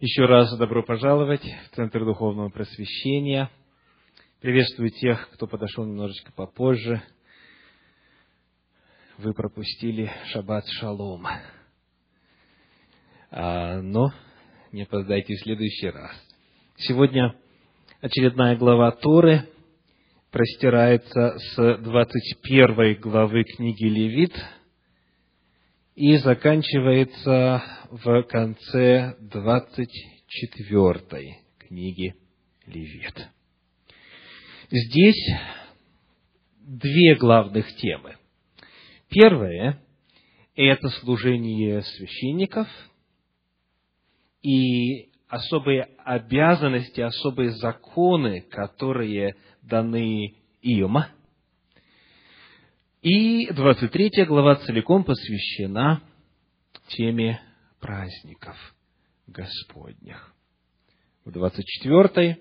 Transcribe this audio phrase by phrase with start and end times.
[0.00, 3.50] Еще раз добро пожаловать в Центр Духовного Просвещения.
[4.40, 7.02] Приветствую тех, кто подошел немножечко попозже.
[9.16, 11.26] Вы пропустили Шаббат Шалом.
[13.32, 14.12] А, но
[14.70, 16.12] не опоздайте в следующий раз.
[16.76, 17.34] Сегодня
[18.00, 19.48] очередная глава Торы
[20.30, 24.32] простирается с 21 главы книги Левит–
[25.98, 32.14] и заканчивается в конце 24 книги
[32.66, 33.28] Левит.
[34.70, 35.28] Здесь
[36.60, 38.14] две главных темы.
[39.08, 39.82] Первое–
[40.54, 42.68] это служение священников
[44.40, 50.96] и особые обязанности, особые законы, которые даны им–
[53.02, 56.02] и 23 глава целиком посвящена
[56.88, 57.40] теме
[57.80, 58.56] праздников
[59.26, 60.34] Господних.
[61.24, 62.38] В 24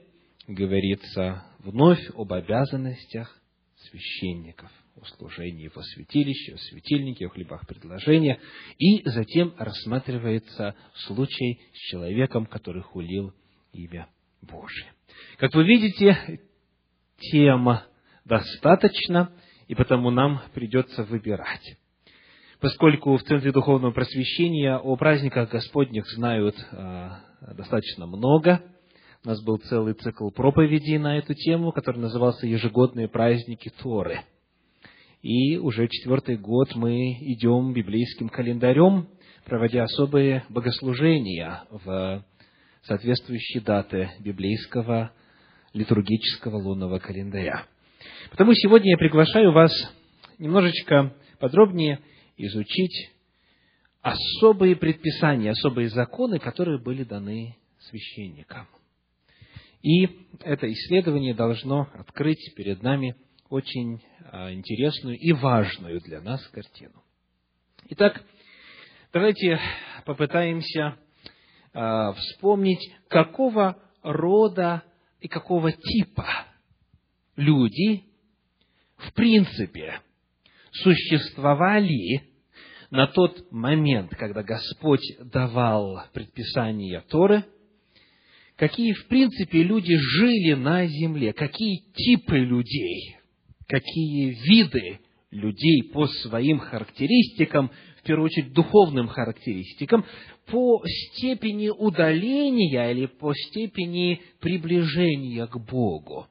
[0.47, 3.39] говорится вновь об обязанностях
[3.75, 8.39] священников, о служении во святилище, о светильнике, о хлебах предложения,
[8.79, 13.33] и затем рассматривается случай с человеком, который хулил
[13.73, 14.09] имя
[14.41, 14.91] Божие.
[15.37, 16.41] Как вы видите,
[17.19, 17.85] тема
[18.25, 19.31] достаточно
[19.67, 21.77] и потому нам придется выбирать.
[22.59, 27.09] Поскольку в Центре Духовного Просвещения о праздниках Господних знают э,
[27.55, 28.61] достаточно много,
[29.23, 34.21] у нас был целый цикл проповедей на эту тему, который назывался «Ежегодные праздники Торы».
[35.21, 39.07] И уже четвертый год мы идем библейским календарем,
[39.45, 42.23] проводя особые богослужения в
[42.83, 45.11] соответствующие даты библейского
[45.73, 47.65] литургического лунного календаря.
[48.31, 49.71] Потому сегодня я приглашаю вас
[50.37, 51.99] немножечко подробнее
[52.37, 53.11] изучить
[54.01, 58.67] особые предписания, особые законы, которые были даны священникам.
[59.81, 60.07] И
[60.41, 63.15] это исследование должно открыть перед нами
[63.49, 64.01] очень
[64.31, 67.03] а, интересную и важную для нас картину.
[67.89, 68.21] Итак,
[69.13, 69.59] давайте
[70.05, 70.97] попытаемся
[71.73, 74.83] а, вспомнить, какого рода
[75.19, 76.25] и какого типа
[77.37, 78.03] люди
[78.97, 80.01] в принципе
[80.71, 82.23] существовали
[82.89, 87.45] на тот момент, когда Господь давал предписания Торы,
[88.55, 93.17] какие, в принципе, люди жили на земле, какие типы людей,
[93.67, 94.99] какие виды
[95.31, 100.05] людей по своим характеристикам, в первую очередь духовным характеристикам,
[100.45, 106.27] по степени удаления или по степени приближения к Богу.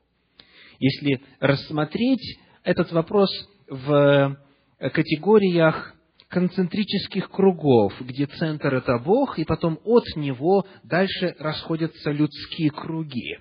[0.78, 3.30] Если рассмотреть этот вопрос
[3.68, 4.36] в
[4.78, 5.94] категориях
[6.28, 13.38] концентрических кругов, где центр– это Бог, и потом от него дальше расходятся людские круги.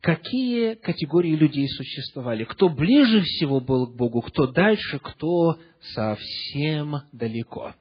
[0.00, 2.44] Какие категории людей существовали?
[2.44, 5.58] Кто ближе всего был к Богу, кто дальше, кто
[5.94, 7.74] совсем далеко.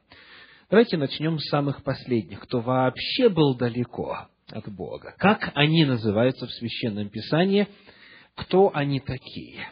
[0.69, 5.15] Давайте начнем с самых последних, кто вообще был далеко от Бога.
[5.17, 7.67] Как они называются в Священном Писании–
[8.39, 9.69] кто они такие?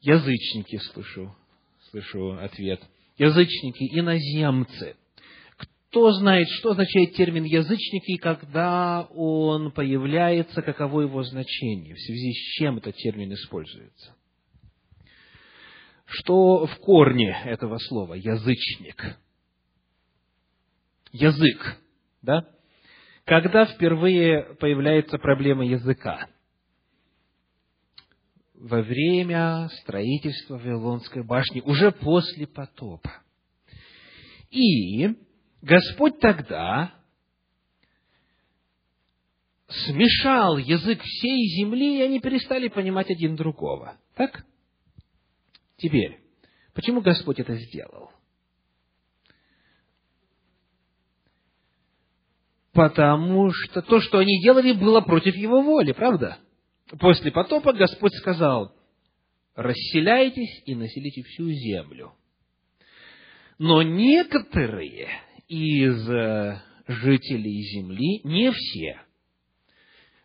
[0.00, 1.34] Язычники, слышу,
[1.90, 2.82] слышу ответ.
[3.18, 4.96] Язычники, иноземцы.
[5.56, 12.32] Кто знает, что означает термин язычники и когда он появляется, каково его значение, в связи
[12.32, 14.16] с чем этот термин используется?
[16.06, 19.16] Что в корне этого слова язычник?
[21.12, 21.76] Язык,
[22.22, 22.48] да?
[23.24, 26.28] Когда впервые появляется проблема языка?
[28.54, 33.22] Во время строительства Вавилонской башни, уже после потопа.
[34.50, 35.16] И
[35.62, 36.94] Господь тогда
[39.68, 43.96] смешал язык всей земли, и они перестали понимать один другого.
[44.14, 44.44] Так?
[45.76, 46.20] Теперь,
[46.74, 48.10] почему Господь это сделал?
[52.72, 56.38] Потому что то, что они делали, было против его воли, правда?
[56.98, 58.74] После потопа Господь сказал,
[59.54, 62.12] расселяйтесь и населите всю землю.
[63.58, 65.08] Но некоторые
[65.48, 69.00] из э, жителей земли, не все,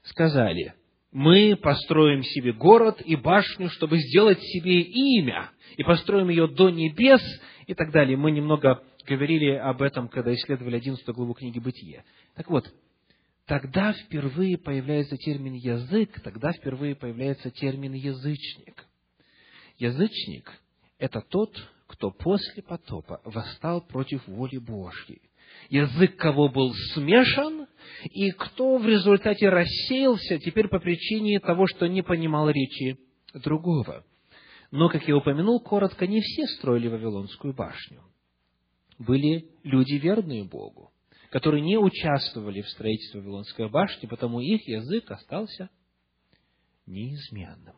[0.03, 0.73] сказали,
[1.11, 7.21] мы построим себе город и башню, чтобы сделать себе имя, и построим ее до небес,
[7.65, 8.17] и так далее.
[8.17, 12.03] Мы немного говорили об этом, когда исследовали 11 главу книги «Бытие».
[12.37, 12.71] Так вот,
[13.47, 18.85] тогда впервые появляется термин «язык», тогда впервые появляется термин «язычник».
[19.79, 20.51] Язычник–
[20.99, 21.51] это тот,
[21.87, 25.21] кто после потопа восстал против воли Божьей.
[25.69, 27.65] язык кого был смешан,
[28.03, 32.99] и кто в результате рассеялся теперь по причине того, что не понимал речи
[33.33, 34.05] другого.
[34.69, 38.03] Но, как я упомянул коротко, не все строили Вавилонскую башню.
[38.99, 40.91] Были люди, верные Богу,
[41.29, 45.69] которые не участвовали в строительстве Вавилонской башни, потому их язык остался
[46.85, 47.75] неизменным.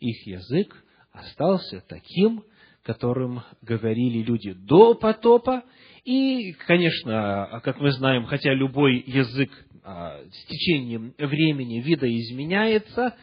[0.00, 2.44] Их язык остался таким,
[2.82, 5.64] которым говорили люди до потопа.
[6.04, 9.50] И, конечно, как мы знаем, хотя любой язык
[9.82, 13.16] а, с течением времени видоизменяется,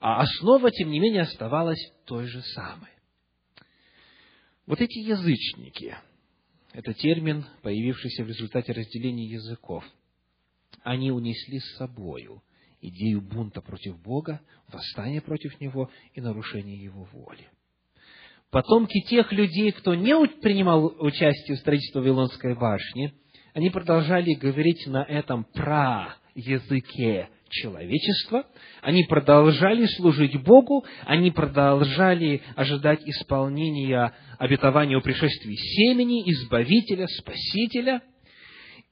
[0.00, 2.90] а основа, тем не менее, оставалась той же самой.
[4.66, 5.96] Вот эти язычники,
[6.72, 9.84] это термин, появившийся в результате разделения языков,
[10.82, 12.42] они унесли с собою
[12.80, 17.48] идею бунта против Бога, восстания против Него и нарушения Его воли.
[18.50, 23.14] Потомки тех людей, кто не принимал участие в строительстве Вавилонской башни,
[23.52, 28.46] они продолжали говорить на этом про-языке человечества,
[28.80, 38.02] они продолжали служить Богу, они продолжали ожидать исполнения обетования о пришествии семени, Избавителя, Спасителя.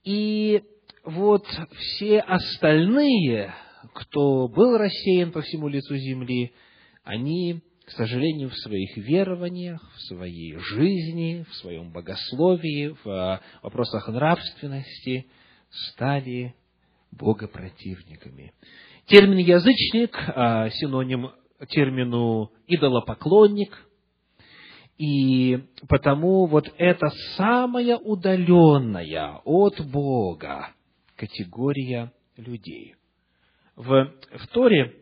[0.04, 0.62] И
[1.04, 1.46] вот
[1.78, 3.54] все остальные,
[3.94, 6.52] кто был рассеян по всему лицу земли,
[7.04, 15.26] они, к сожалению, в своих верованиях, в своей жизни, в своем богословии, в вопросах нравственности
[15.70, 16.54] стали
[17.10, 18.52] богопротивниками.
[19.06, 21.30] Термин «язычник» а, синоним
[21.68, 23.86] термину «идолопоклонник»,
[24.98, 30.72] и потому вот это самая удаленная от Бога
[31.14, 32.96] категория людей.
[33.76, 34.96] В, в Торе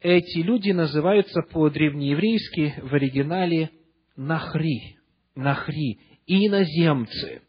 [0.00, 3.70] эти люди называются по-древнееврейски в оригинале
[4.16, 4.98] нахри,
[5.34, 7.40] нахри, иноземцы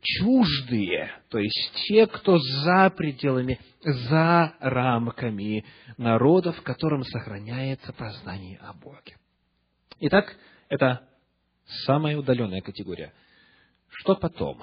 [0.00, 5.64] чуждые, то есть те, кто за пределами, за рамками
[5.96, 9.16] народов, в котором сохраняется познание о Боге.
[10.00, 10.36] Итак,
[10.68, 11.08] это
[11.86, 13.12] самая удаленная категория.
[13.88, 14.62] Что потом?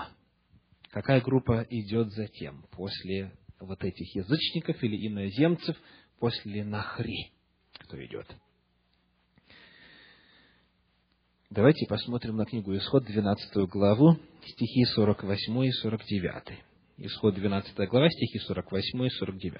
[0.90, 5.78] Какая группа идет затем, после вот этих язычников или иноземцев,
[6.20, 7.32] после Нахри?
[7.80, 8.28] Кто идет?
[11.52, 16.44] Давайте посмотрим на книгу Исход, 12 главу, стихи 48 и 49.
[17.00, 19.60] Исход 12 глава, стихи 48 и 49.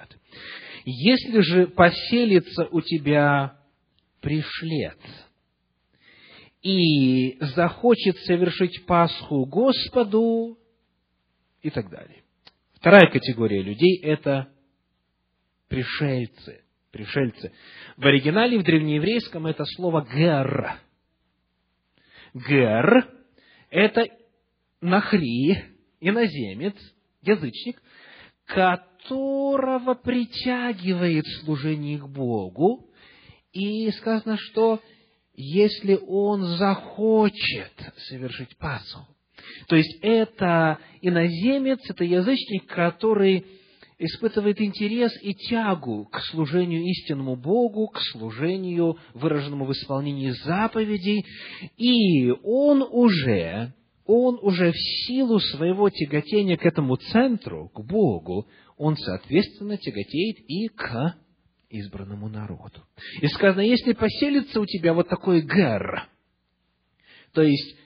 [0.86, 3.58] «Если же поселится у тебя
[4.22, 4.96] пришлец,
[6.62, 10.58] и захочет совершить Пасху Господу,
[11.60, 12.22] и так далее.
[12.72, 14.48] Вторая категория людей– это
[15.68, 16.62] пришельцы.
[16.90, 17.52] Пришельцы.
[17.98, 20.80] В оригинале, в древнееврейском, это слово «гер»,
[22.34, 23.08] Гер–
[23.70, 24.06] это
[24.80, 25.64] нахри,
[26.00, 26.74] иноземец,
[27.20, 27.80] язычник,
[28.46, 32.88] которого притягивает служение к Богу,
[33.52, 34.80] и сказано, что
[35.34, 37.72] если он захочет
[38.08, 39.06] совершить Пасху,
[39.68, 43.46] то есть это иноземец, это язычник, который
[44.04, 51.24] испытывает интерес и тягу к служению истинному Богу, к служению, выраженному в исполнении заповедей,
[51.76, 54.76] и он уже, он уже в
[55.06, 61.16] силу своего тяготения к этому центру, к Богу, он, соответственно, тяготеет и к
[61.70, 62.82] избранному народу.
[63.20, 66.08] И сказано, если поселится у тебя вот такой гер,
[67.32, 67.76] то есть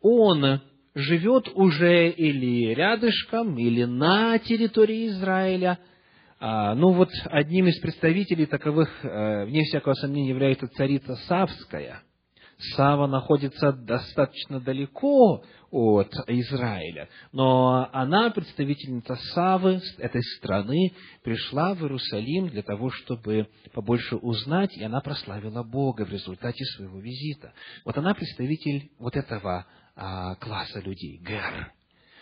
[0.00, 0.60] он
[0.94, 5.78] живет уже или рядышком, или на территории Израиля.
[6.38, 12.02] А, ну вот одним из представителей таковых, э, вне всякого сомнения, является царица Савская.
[12.76, 20.92] Сава находится достаточно далеко от Израиля, но она, представительница Савы, этой страны,
[21.24, 27.00] пришла в Иерусалим для того, чтобы побольше узнать, и она прославила Бога в результате своего
[27.00, 27.52] визита.
[27.84, 31.72] Вот она представитель вот этого а, класса людей, гер.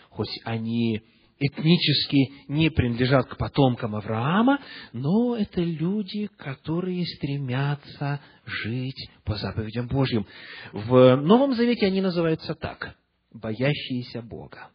[0.09, 1.01] Хоть они
[1.39, 4.59] этнически не принадлежат к потомкам Авраама,
[4.93, 10.27] но это люди, которые стремятся жить по заповедям Божьим.
[10.71, 12.95] В Новом Завете они называются так–
[13.33, 14.69] боящиеся Бога.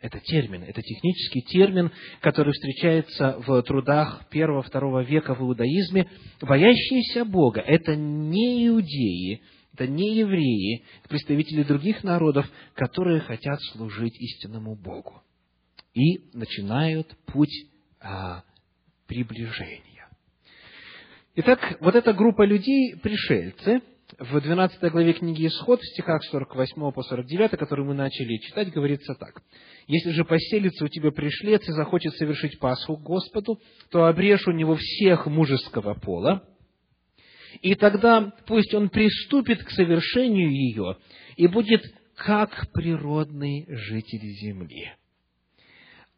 [0.00, 6.08] Это термин, это технический термин, который встречается в трудах первого-второго века в иудаизме.
[6.40, 9.42] Боящиеся Бога– это не иудеи,
[9.78, 15.22] это не евреи, представители других народов, которые хотят служить истинному Богу.
[15.94, 17.66] И начинают путь
[18.00, 18.42] а,
[19.06, 20.08] приближения.
[21.36, 23.80] Итак, вот эта группа людей, пришельцы,
[24.18, 29.14] в 12 главе книги Исход, в стихах 48 по 49, который мы начали читать, говорится
[29.14, 29.42] так.
[29.86, 34.76] «Если же поселится у тебя пришлец и захочет совершить Пасху Господу, то обрежь у него
[34.76, 36.42] всех мужеского пола,
[37.62, 40.96] и тогда пусть он приступит к совершению ее
[41.36, 41.82] и будет
[42.14, 44.92] как природный житель земли.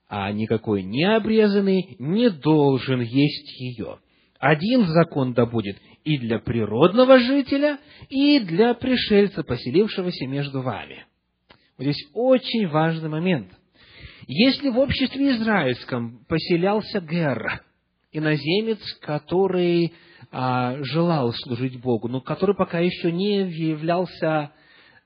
[0.09, 3.99] А никакой необрезанный не должен есть ее.
[4.39, 7.79] Один закон да будет и для природного жителя,
[8.09, 11.05] и для пришельца, поселившегося между вами.
[11.77, 13.53] Вот здесь очень важный момент.
[14.27, 17.63] Если в обществе израильском поселялся Гер,
[18.13, 19.93] иноземец, который
[20.33, 24.53] желал служить Богу, но который пока еще не являлся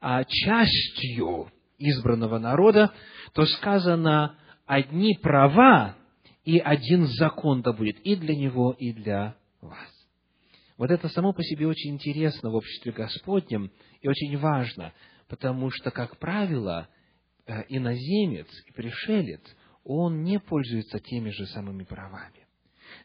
[0.01, 2.93] а, частью избранного народа,
[3.33, 5.97] то сказано, одни права
[6.45, 9.89] и один закон да будет и для него, и для вас.
[10.77, 14.93] Вот это само по себе очень интересно в обществе Господнем и очень важно,
[15.29, 16.89] потому что, как правило,
[17.47, 19.41] э, иноземец и пришелец,
[19.85, 22.44] он не пользуется теми же самыми правами.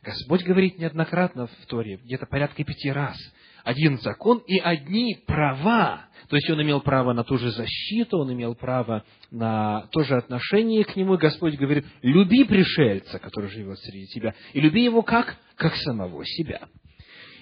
[0.01, 3.17] Господь говорит неоднократно в Торе, где-то порядка пяти раз,
[3.63, 6.07] один закон и одни права.
[6.29, 10.15] То есть он имел право на ту же защиту, он имел право на то же
[10.15, 11.15] отношение к нему.
[11.15, 15.37] И Господь говорит, люби пришельца, который живет среди тебя, и люби его как?
[15.55, 16.69] Как самого себя.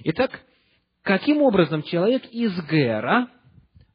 [0.03, 0.41] Итак,
[1.03, 3.29] каким образом человек из Гера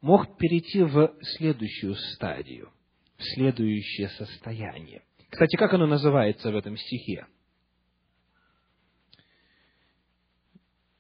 [0.01, 2.71] мог перейти в следующую стадию,
[3.17, 5.03] в следующее состояние?
[5.31, 7.27] Кстати, как оно называется в этом стихе?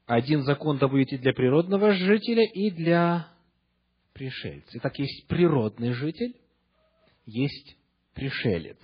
[0.06, 3.28] Один закон да будет и для природного жителя, и для
[4.12, 4.78] пришельца.
[4.78, 6.34] Итак, есть природный житель,
[7.24, 7.76] есть
[8.14, 8.78] пришелец.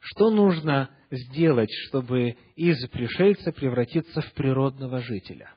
[0.00, 5.52] Что нужно сделать, чтобы из пришельца превратиться в природного жителя?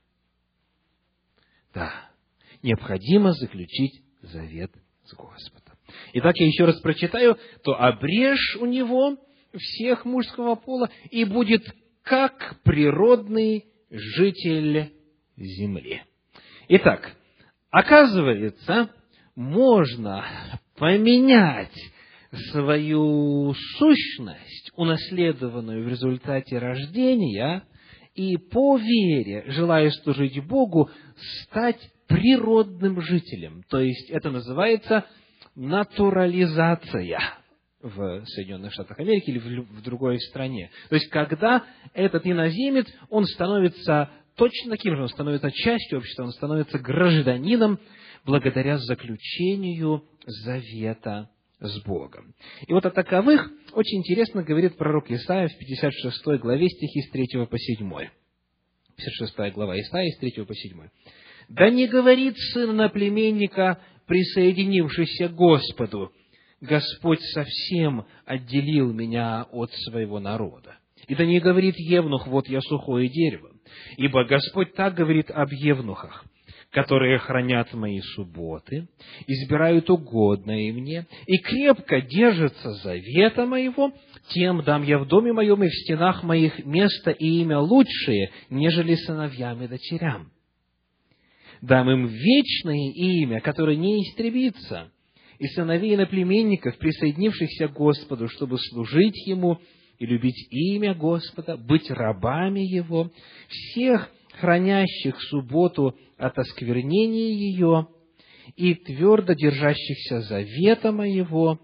[1.73, 2.09] Да,
[2.61, 4.71] необходимо заключить завет
[5.05, 5.77] с Господом.
[6.13, 9.17] Итак, я еще раз прочитаю, то обрежь у него
[9.55, 11.63] всех мужского пола, и будет
[12.01, 14.93] как природный житель
[15.37, 16.03] земли.
[16.69, 17.15] Итак,
[17.69, 18.89] оказывается,
[19.35, 20.25] можно
[20.77, 21.77] поменять
[22.51, 27.63] свою сущность, унаследованную в результате рождения,
[28.15, 30.89] и по вере, желая служить Богу,
[31.41, 33.63] стать природным жителем.
[33.69, 35.05] То есть это называется
[35.55, 37.19] натурализация
[37.81, 40.71] в Соединенных Штатах Америки или в другой стране.
[40.89, 41.63] То есть, когда
[41.93, 47.79] этот иноземец, он становится точно таким же, он становится частью общества, он становится гражданином
[48.25, 52.33] благодаря заключению завета с Богом.
[52.67, 57.45] И вот о таковых очень интересно говорит пророк Исаия в 56 главе стихи с 3
[57.45, 57.89] по 7.
[58.95, 60.89] 56 глава Исаия с 3 по 7.
[61.49, 66.11] «Да не говорит сын на племенника, присоединившийся к Господу,
[66.61, 70.77] Господь совсем отделил меня от своего народа.
[71.07, 73.52] И да не говорит Евнух, вот я сухое дерево.
[73.97, 76.25] Ибо Господь так говорит об евнухах,
[76.71, 78.87] которые хранят мои субботы,
[79.27, 83.93] избирают угодное мне, и крепко держатся завета моего,
[84.29, 88.95] тем дам я в доме моем и в стенах моих место и имя лучшее, нежели
[88.95, 90.31] сыновьям и дочерям.
[91.61, 94.91] Дам им вечное имя, которое не истребится,
[95.39, 99.59] и сыновей и наплеменников, присоединившихся к Господу, чтобы служить Ему
[100.03, 103.09] и любить имя Господа, быть рабами Его,
[103.47, 107.87] всех хранящих субботу от осквернения ее
[108.57, 111.57] и твердо держащихся завета моего,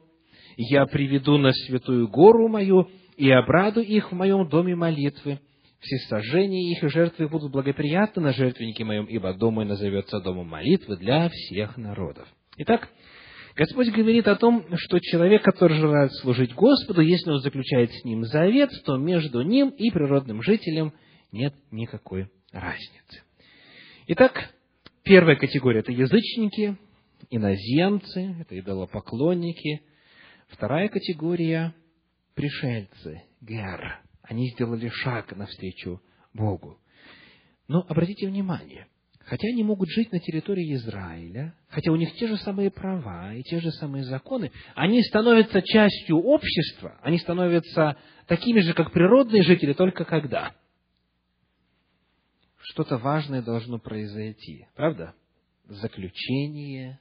[0.55, 5.41] я приведу на святую гору мою и обраду их в моем доме молитвы.
[5.81, 10.47] Все сожжения их и жертвы будут благоприятны на жертвеннике моем, ибо дом мой назовется домом
[10.47, 12.25] молитвы для всех народов.
[12.55, 12.87] Итак,
[13.59, 18.23] Господь говорит о том, что человек, который желает служить Господу, если он заключает с ним
[18.23, 20.93] завет, то между ним и природным жителем
[21.33, 23.23] нет никакой разницы.
[24.07, 24.55] Итак,
[25.03, 26.77] первая категория– это язычники,
[27.29, 29.81] иноземцы, это идолопоклонники.
[30.47, 31.75] Вторая категория–
[32.35, 33.99] пришельцы, гер.
[34.21, 36.01] Они сделали шаг навстречу
[36.33, 36.79] Богу.
[37.67, 38.87] Но обратите внимание–
[39.29, 43.43] хотя они могут жить на территории Израиля, хотя у них те же самые права и
[43.43, 47.95] те же самые законы, они становятся частью общества, они становятся
[48.25, 50.55] такими же, как природные жители, только когда?
[52.57, 55.13] Что-то важное должно произойти, правда?
[55.67, 56.99] Заключение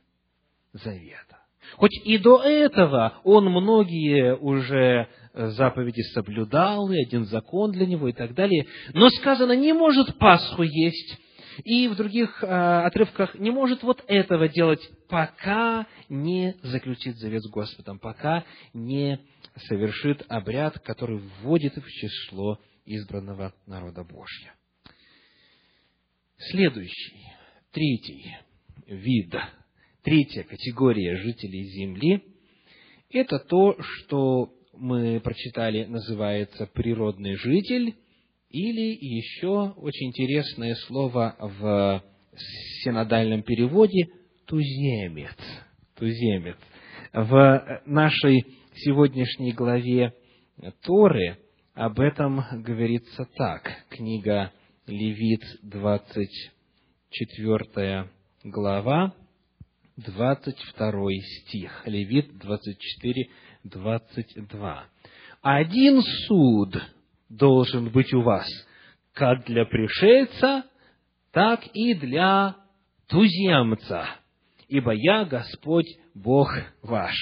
[0.75, 1.39] завета.
[1.77, 8.13] Хоть и до этого он многие уже заповеди соблюдал, и один закон для него и
[8.13, 11.19] так далее, но сказано, не может Пасху есть
[11.65, 17.51] И в других а, отрывках не может вот этого делать, пока не заключит завет с
[17.51, 19.21] Господом, пока не
[19.67, 24.53] совершит обряд, который вводит в число избранного народа Божьего.
[26.51, 27.27] Следующий,
[27.73, 28.37] третий
[28.87, 29.35] вид,
[30.03, 32.25] третья категория жителей земли–
[33.11, 37.97] это то, что мы прочитали, называется природный житель,
[38.51, 42.03] или еще очень интересное слово в
[42.83, 44.09] синодальном переводе
[44.47, 45.37] туземец.
[45.95, 46.57] Туземец.
[47.13, 50.15] В нашей сегодняшней главе
[50.83, 51.37] Торы
[51.75, 53.85] об этом говорится так.
[53.91, 54.51] Книга
[54.87, 58.09] Левит, 24
[58.45, 59.13] глава,
[59.97, 61.11] 22
[61.43, 61.83] стих.
[61.87, 63.29] Левит 24,
[63.65, 64.87] 22.
[65.43, 66.79] «Один суд
[67.29, 68.47] должен быть у вас,
[69.13, 70.65] как для пришельца,
[71.33, 72.57] так и для
[73.09, 74.09] туземца,
[74.69, 76.51] ибо я Господь Бог
[76.83, 77.15] ваш».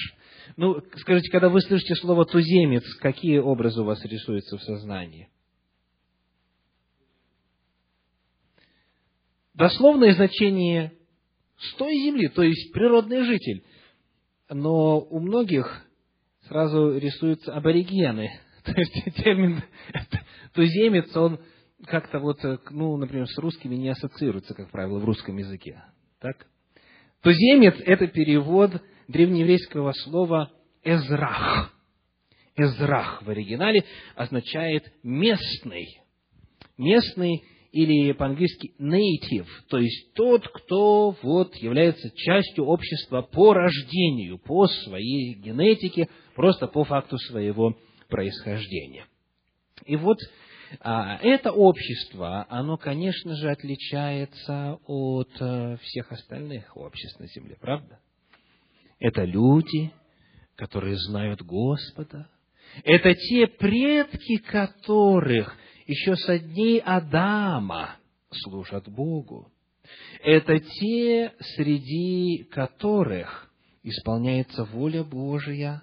[0.55, 5.29] Ну, скажите, когда вы слышите слово «туземец», какие образы у вас рисуются в сознании?
[9.53, 10.93] Дословное значение
[11.57, 13.63] «с той земли», то есть природный житель.
[14.49, 15.83] Но у многих
[16.47, 18.39] сразу рисуются аборигены.
[18.73, 19.61] То есть термин
[20.53, 21.39] туземец, он
[21.85, 22.39] как-то вот,
[22.71, 25.81] ну, например, с русскими не ассоциируется, как правило, в русском языке.
[26.19, 26.47] Так?
[27.21, 30.51] Туземец– это перевод древнееврейского слова
[30.83, 31.73] «эзрах».
[32.55, 33.83] «Эзрах» в оригинале
[34.15, 36.01] означает «местный».
[36.77, 44.67] Местный или по-английски native, то есть тот, кто вот является частью общества по рождению, по
[44.67, 47.75] своей генетике, просто по факту своего
[48.07, 49.05] происхождения.
[49.85, 50.17] И вот
[50.81, 57.99] а, это общество, оно, конечно же, отличается от а, всех остальных обществ на земле, правда?
[58.99, 59.91] Это люди,
[60.55, 62.27] которые знают Господа.
[62.83, 67.97] Это те предки которых еще со дней Адама
[68.31, 69.51] служат Богу.
[70.21, 73.49] Это те, среди которых
[73.83, 75.81] исполняется воля Божия,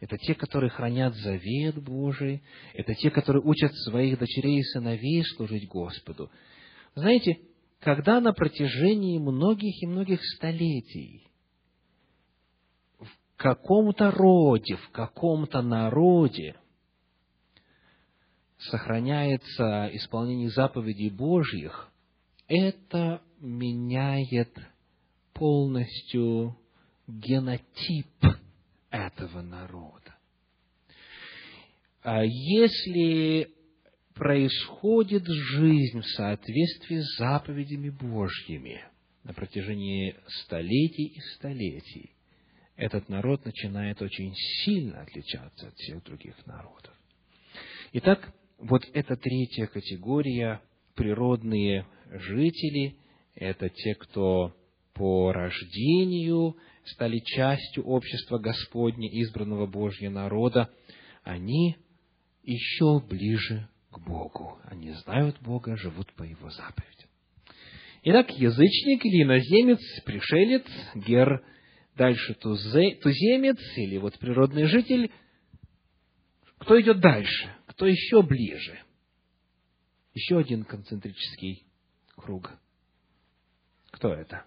[0.00, 2.42] это те, которые хранят завет Божий,
[2.74, 6.30] это те, которые учат своих дочерей и сыновей служить Господу.
[6.94, 7.38] Знаете,
[7.80, 11.28] когда на протяжении многих и многих столетий
[12.98, 16.56] в каком-то роде, в каком-то народе
[18.58, 21.90] сохраняется исполнение заповедей Божьих,
[22.46, 24.52] это меняет
[25.32, 26.56] полностью
[27.06, 28.06] генотип
[28.90, 30.16] этого народа.
[32.02, 33.50] А если
[34.14, 38.84] происходит жизнь в соответствии с заповедями Божьими
[39.24, 42.12] на протяжении столетий и столетий,
[42.76, 44.32] этот народ начинает очень
[44.64, 46.94] сильно отличаться от всех других народов.
[47.92, 50.62] Итак, вот эта третья категория,
[50.94, 52.96] природные жители,
[53.34, 54.54] это те, кто
[54.94, 56.56] по рождению
[56.92, 60.70] стали частью общества Господня, избранного Божьего народа,
[61.22, 61.76] они
[62.42, 64.58] еще ближе к Богу.
[64.64, 67.08] Они знают Бога, живут по Его заповедям.
[68.02, 71.44] Итак, язычник или иноземец, пришелец, гер,
[71.96, 75.10] дальше тузе, туземец или вот природный житель.
[76.58, 77.54] Кто идет дальше?
[77.66, 78.78] Кто еще ближе?
[80.14, 81.66] Еще один концентрический
[82.16, 82.52] круг.
[83.90, 84.44] Кто это?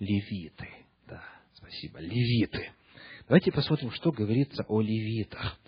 [0.00, 0.68] Левиты.
[1.06, 1.22] Да,
[1.54, 2.70] спасибо, левиты.
[3.28, 5.60] Давайте посмотрим, что говорится о левитах.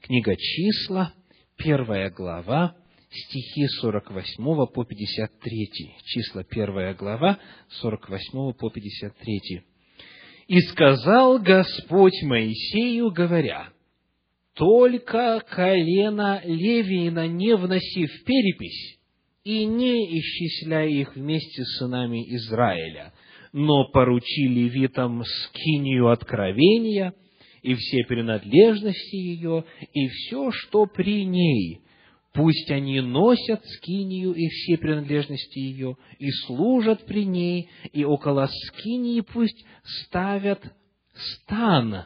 [0.00, 1.12] Книга числа,
[1.56, 2.76] первая глава,
[3.10, 5.68] стихи 48 по 53.
[6.04, 7.38] Числа, первая глава,
[7.80, 9.62] 48 по 53.
[10.46, 13.72] «И сказал Господь Моисею, говоря,
[14.54, 18.98] только колено Левиина не вноси в перепись,
[19.44, 23.12] и не исчисляй их вместе с сынами Израиля,
[23.52, 27.14] но поручили левитам скинию откровения
[27.62, 31.80] и все принадлежности ее, и все, что при ней.
[32.32, 39.20] Пусть они носят скинию и все принадлежности ее, и служат при ней, и около скинии
[39.20, 40.62] пусть ставят
[41.12, 42.04] стан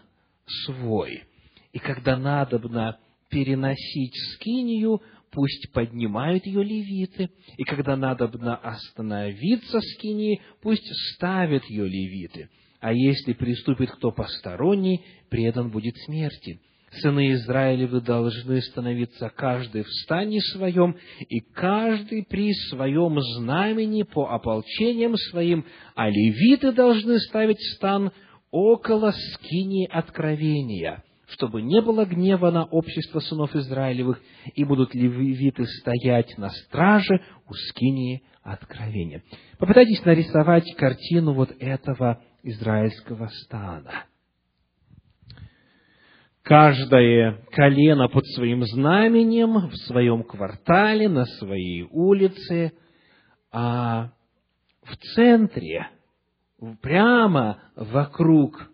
[0.65, 1.25] свой.
[1.73, 5.03] И когда надобно переносить скинию,
[5.35, 8.27] пусть поднимают ее левиты, и когда надо
[8.63, 12.49] остановиться с скинии, пусть ставят ее левиты.
[12.81, 16.61] А если приступит кто посторонний, предан будет смерти.
[17.01, 20.97] Сыны Израилевы должны становиться каждый в стане своем,
[21.29, 25.65] и каждый при своем знамени по ополчениям своим,
[25.97, 28.13] а левиты должны ставить стан
[28.53, 34.21] около скини откровения, чтобы не было гнева на общество сынов Израилевых,
[34.55, 39.23] и будут левиты стоять на страже у скинии откровения.
[39.59, 44.05] Попытайтесь нарисовать картину вот этого израильского стана.
[46.43, 52.73] Каждое колено под своим знаменем, в своем квартале, на своей улице,
[53.51, 54.11] а
[54.83, 55.89] в центре,
[56.83, 58.69] прямо вокруг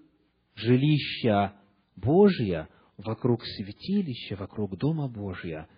[0.56, 1.52] жилища
[2.00, 5.68] Божия, вокруг святилища, вокруг Дома Божия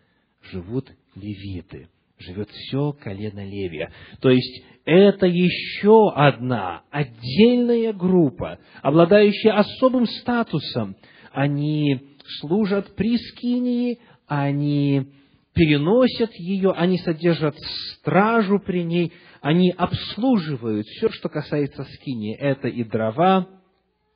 [0.42, 1.88] живут левиты–
[2.22, 3.92] живет все колено Левия.
[4.20, 10.96] То есть, это еще одна отдельная группа, обладающая особым статусом.
[11.32, 15.06] Они служат при Скинии, они
[15.54, 17.56] переносят ее, они содержат
[17.98, 22.37] стражу при ней, они обслуживают все, что касается Скинии.
[22.37, 23.48] Это и дрова,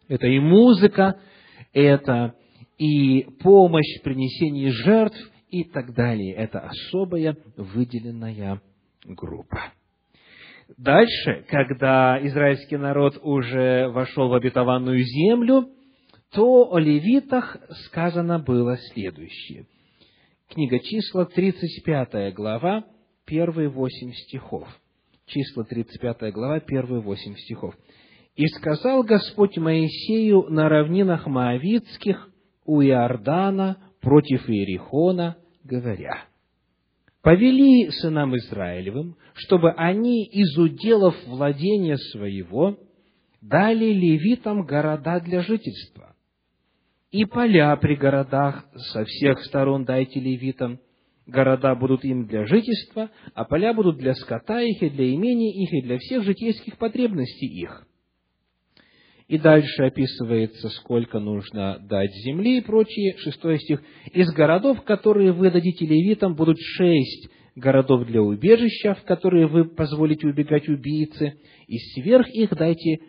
[0.08, 1.20] это и музыка,
[1.84, 2.34] это
[2.78, 5.18] и помощь в принесении жертв–
[5.50, 6.34] и так далее.
[6.34, 8.60] Это особая выделенная
[9.04, 9.72] группа.
[10.76, 15.68] Дальше, когда израильский народ уже вошел в обетованную землю,
[16.32, 19.66] то о левитах сказано было следующее.
[20.48, 22.84] Книга числа, 35 глава,
[23.24, 24.68] первые восемь стихов.
[25.26, 27.74] Числа, 35 глава, первые восемь стихов.
[28.36, 32.28] «И сказал Господь Моисею на равнинах Моавицких
[32.66, 36.24] у Иордана против Иерихона, говоря,
[37.22, 42.78] «Повели сынам Израилевым, чтобы они из уделов владения своего
[43.40, 46.14] дали левитам города для жительства,
[47.10, 50.78] и поля при городах со всех сторон дайте левитам,
[51.26, 55.72] города будут им для жительства, а поля будут для скота их и для имения их
[55.72, 57.85] и для всех житейских потребностей их.
[59.28, 63.16] И дальше описывается, сколько нужно дать земли и прочее.
[63.18, 63.82] Шестой стих.
[64.12, 70.28] Из городов, которые вы дадите левитам, будут шесть городов для убежища, в которые вы позволите
[70.28, 73.00] убегать убийцы, и сверх их дайте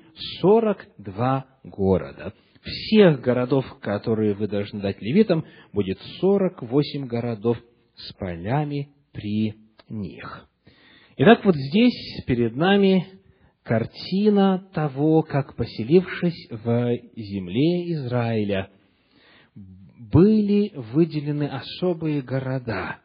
[0.41, 2.33] сорок два города.
[2.63, 7.57] Всех городов, которые вы должны дать левитам, будет сорок восемь городов
[7.95, 9.53] с полями при
[9.87, 10.47] них.
[11.17, 13.05] Итак, вот здесь перед нами
[13.67, 18.69] картина того, как, поселившись в земле Израиля,
[19.55, 22.99] были выделены особые города,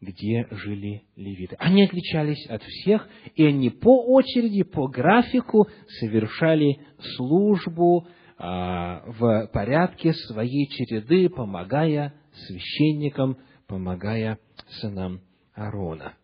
[0.00, 1.56] где жили левиты.
[1.58, 5.68] Они отличались от всех, и они по очереди, по графику
[6.00, 6.80] совершали
[7.16, 8.06] службу
[8.38, 12.14] а, в порядке своей череды, помогая
[12.46, 14.38] священникам, помогая
[14.80, 15.20] сынам
[15.54, 16.14] Аарона.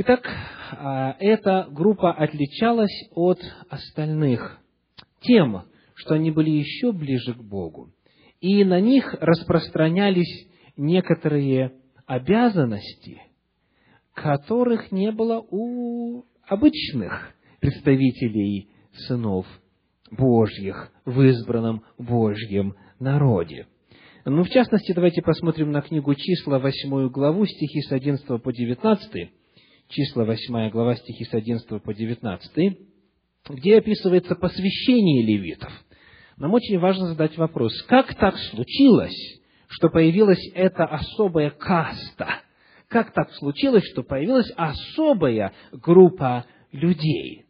[0.00, 0.30] Итак,
[0.70, 4.60] а, эта группа отличалась от остальных
[5.22, 7.90] тем, что они были еще ближе к Богу,
[8.40, 11.72] и на них распространялись некоторые
[12.06, 13.22] обязанности,
[14.14, 18.68] которых не было у обычных представителей
[19.08, 19.46] сынов
[20.12, 23.66] Божьих в избранном Божьем народе.
[24.24, 29.32] Ну, в частности, давайте посмотрим на книгу числа, восьмую главу, стихи с 11 по 19
[29.88, 32.78] числа 8 глава, стихи с 11 по 19,
[33.50, 35.72] где описывается посвящение левитов.
[36.36, 42.42] Нам очень важно задать вопрос, как так случилось, что появилась эта особая каста?
[42.88, 47.44] Как так случилось, что появилась особая группа людей?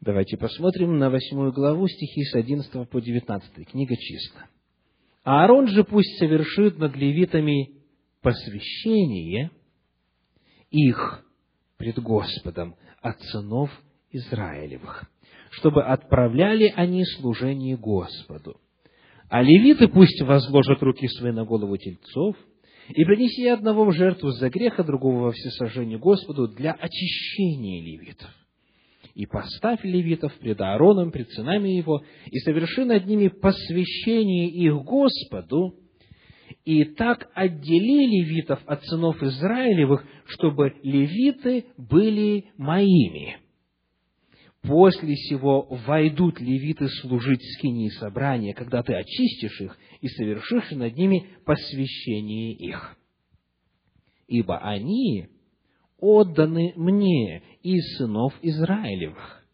[0.00, 4.46] Давайте посмотрим на восьмую главу стихи с 11 по 19, книга числа.
[5.24, 7.70] Аарон же пусть совершит над левитами
[8.20, 9.50] посвящение–
[10.70, 11.24] их
[11.76, 13.70] пред Господом от сынов
[14.10, 15.04] Израилевых,
[15.50, 18.60] чтобы отправляли они служение Господу.
[19.28, 22.36] А левиты пусть возложат руки свои на голову тельцов,
[22.88, 28.30] и принеси одного в жертву за грех, а другого во всесожжение Господу для очищения левитов.
[29.14, 35.74] И поставь левитов пред Аароном, пред сынами его, и соверши над ними посвящение их Господу,
[36.66, 43.38] и так отдели левитов от сынов Израилевых, чтобы левиты были моими.
[44.62, 51.28] После сего войдут левиты служить скинии собрания, когда ты очистишь их и совершишь над ними
[51.46, 52.96] посвящение их.
[54.26, 55.28] Ибо они
[56.00, 59.44] отданы мне из сынов Израилевых.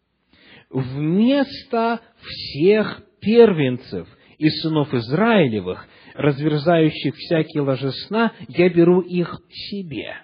[0.71, 4.07] Вместо всех первенцев–
[4.43, 10.15] из сынов Израилевых, разверзающих всякие ложесна, я беру их себе.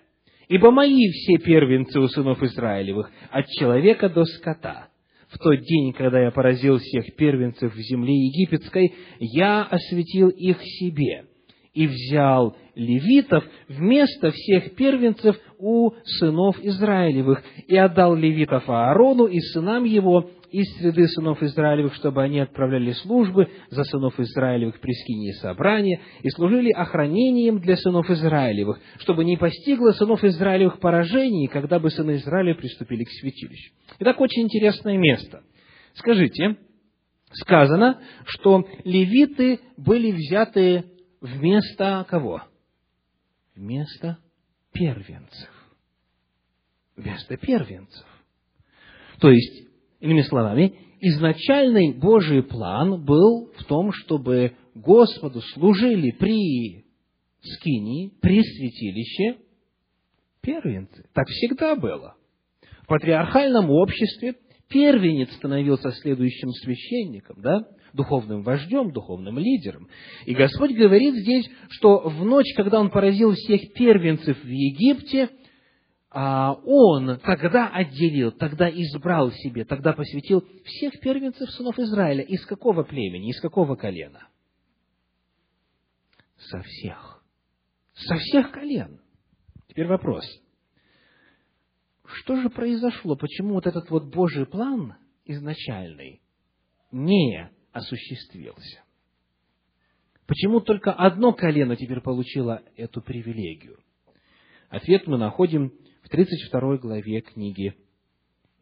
[0.47, 4.88] Ибо мои все первенцы у сынов Израилевых, от человека до скота.
[5.30, 11.25] В тот день, когда я поразил всех первенцев в земле египетской, я осветил их себе
[11.73, 19.84] и взял левитов вместо всех первенцев у сынов Израилевых, и отдал левитов Аарону и сынам
[19.84, 26.02] его из среды сынов Израилевых, чтобы они отправляли службы за сынов Израилевых при скинии собрания
[26.22, 32.16] и служили охранением для сынов Израилевых, чтобы не постигло сынов Израилевых поражений, когда бы сыны
[32.18, 33.74] Израиля приступили к святилищу.
[34.00, 35.44] Итак, очень интересное место.
[35.94, 36.58] Скажите,
[37.32, 40.86] сказано, что левиты были взяты
[41.22, 42.44] вместо кого?
[43.56, 44.18] Вместо
[44.72, 45.50] первенцев.
[46.96, 48.06] Вместо первенцев.
[49.20, 49.69] То есть,
[50.00, 56.86] иными словами, изначальный Божий план был в том, чтобы Господу служили при
[57.42, 59.38] скинии, при святилище
[60.42, 61.06] первенцы.
[61.14, 62.16] Так всегда было.
[62.84, 64.36] В патриархальном обществе
[64.70, 67.66] первенец становился следующим священником, да?
[67.94, 69.88] духовным вождем, духовным лидером.
[70.26, 75.30] И Господь говорит здесь, что в ночь, когда Он поразил всех первенцев в Египте,
[76.12, 82.24] Он тогда отделил, тогда избрал себе, тогда посвятил всех первенцев сынов Израиля.
[82.24, 84.28] Из какого племени, из какого колена?
[86.38, 87.24] Со всех.
[87.93, 89.02] Со всех колен.
[89.67, 90.26] Теперь вопрос.
[92.06, 93.15] Что же произошло?
[93.15, 94.95] Почему вот этот вот Божий план
[95.26, 96.22] изначальный
[96.91, 98.84] не осуществился.
[100.26, 103.80] Почему только одно колено теперь получило эту привилегию?
[104.69, 107.76] Ответ мы находим в 32 главе книги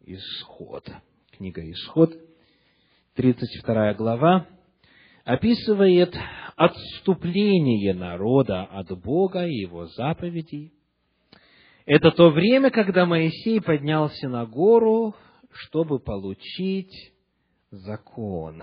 [0.02, 0.90] Исход.
[1.32, 2.14] Книга Исход,
[3.16, 4.48] 32 глава,
[5.24, 6.16] описывает
[6.56, 10.74] отступление народа от Бога и его заповедей.
[11.86, 15.16] Это то время, когда Моисей поднялся на гору,
[15.52, 17.14] чтобы получить
[17.72, 18.62] закон.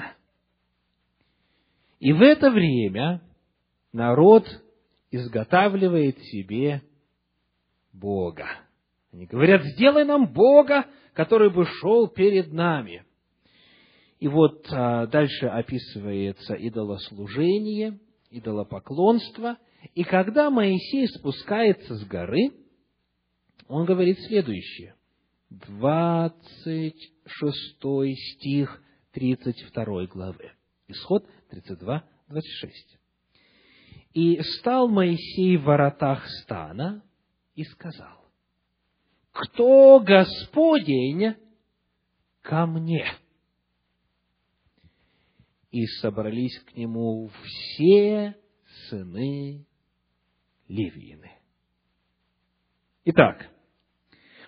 [2.00, 3.22] И в это время
[3.92, 4.46] народ
[5.10, 6.82] изготавливает себе
[7.94, 8.48] Бога.
[9.12, 13.04] Они говорят, сделай нам Бога, который бы шел перед нами.
[14.18, 17.98] И вот а, дальше описывается идолослужение,
[18.30, 19.56] идолопоклонство.
[19.94, 22.50] И когда Моисей спускается с горы,
[23.68, 24.94] он говорит следующее.
[25.50, 26.94] 26
[28.34, 30.52] стих 32 главы.
[30.88, 32.98] Исход 32, 26.
[34.14, 37.02] «И стал Моисей в воротах стана
[37.54, 38.24] и сказал,
[39.32, 41.36] «Кто Господень
[42.42, 43.06] ко мне?»
[45.70, 48.36] И собрались к нему все
[48.88, 49.66] сыны
[50.68, 51.32] Левины.
[53.04, 53.50] Итак,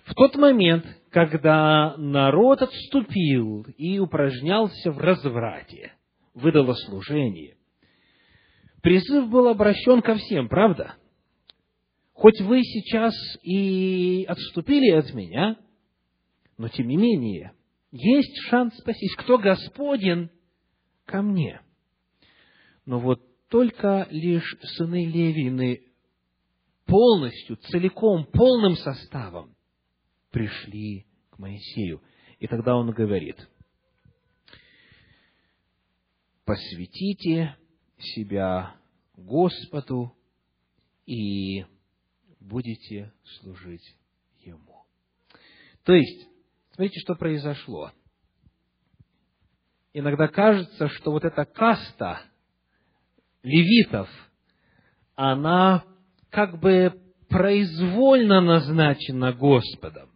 [0.04, 5.92] в тот момент, когда народ отступил и упражнялся в разврате,
[6.32, 7.56] выдало служение.
[8.82, 10.94] Призыв был обращен ко всем, правда?
[12.16, 15.58] Хоть вы сейчас и отступили от меня,
[16.56, 17.52] но тем не менее,
[17.92, 19.14] есть шанс спастись.
[19.16, 20.30] Кто Господен
[21.04, 21.60] ко мне?
[22.86, 25.82] Но вот только лишь сыны Левины
[26.86, 29.54] полностью, целиком, полным составом
[30.30, 32.02] пришли к Моисею.
[32.38, 33.36] И тогда он говорит–
[36.46, 37.56] посвятите
[37.98, 38.76] себя
[39.16, 40.16] Господу
[41.04, 41.66] и
[42.46, 43.96] будете служить
[44.40, 44.84] Ему.
[45.84, 46.28] То есть,
[46.72, 47.92] смотрите, что произошло.
[49.92, 52.20] Иногда кажется, что вот эта каста
[53.42, 54.08] левитов,
[55.14, 55.84] она
[56.30, 60.10] как бы произвольно назначена Господом.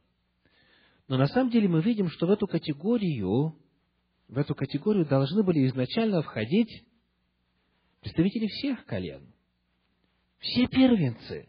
[1.09, 3.57] Но на самом деле мы видим, что в эту категорию
[4.31, 6.85] в эту категорию должны были изначально входить
[8.01, 9.35] представители всех колен.
[10.39, 11.49] Все первенцы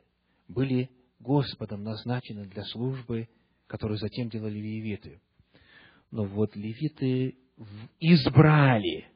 [0.52, 3.30] были Господом назначены для службы,
[3.68, 5.22] которую затем делали левиты.
[6.10, 7.36] Но вот левиты
[8.00, 9.08] избрали.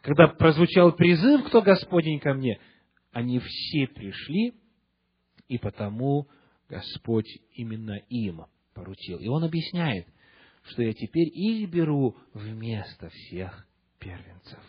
[0.00, 2.58] Когда прозвучал призыв, кто Господень ко мне,
[3.12, 4.54] они все пришли,
[5.48, 6.28] и потому
[6.68, 9.18] Господь именно им поручил.
[9.18, 10.06] И он объясняет–
[10.64, 13.66] что я теперь их беру вместо всех
[13.98, 14.60] первенцев.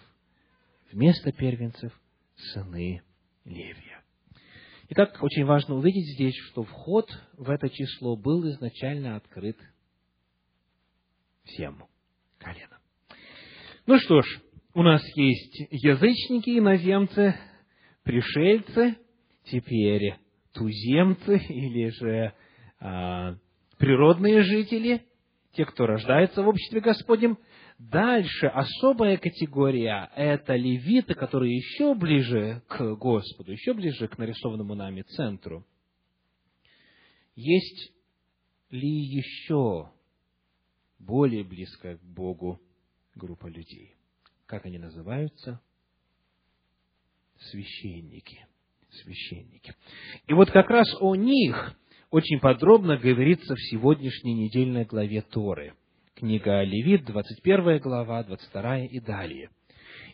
[0.91, 1.93] Вместо первенцев
[2.35, 3.01] сыны
[3.45, 4.02] Левия.
[4.95, 9.57] Итак, очень важно увидеть здесь, что вход в это число был изначально открыт
[11.45, 11.85] всем
[12.37, 12.77] коленам.
[13.87, 14.39] Ну что ж,
[14.75, 17.33] у нас есть язычники, иноземцы,
[18.03, 18.95] пришельцы,
[19.45, 20.13] теперь
[20.53, 22.33] туземцы или же
[22.79, 23.35] а,
[23.79, 25.01] природные жители,
[25.53, 27.39] те, кто рождается в обществе Господнем.
[27.89, 35.01] Дальше особая категория– это левиты, которые еще ближе к Господу, еще ближе к нарисованному нами
[35.01, 35.65] центру.
[37.35, 37.91] Есть
[38.69, 39.91] ли еще
[40.97, 42.61] более близкая к Богу
[43.15, 43.95] группа людей?
[44.45, 45.59] Как они называются?
[47.37, 48.47] Священники.
[48.91, 49.75] Священники.
[50.27, 51.75] И вот как раз о них
[52.11, 55.75] очень подробно говорится в сегодняшней недельной главе Торы.
[56.15, 59.49] Книга Левит, 21 глава, 22 и далее.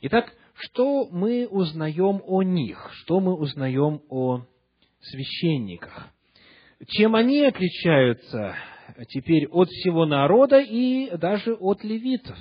[0.02, 2.90] Итак, что мы узнаем о них?
[2.94, 4.46] Что мы узнаем о
[5.02, 6.10] священниках?
[6.88, 8.56] Чем они отличаются
[9.10, 12.38] теперь от всего народа и даже от левитов?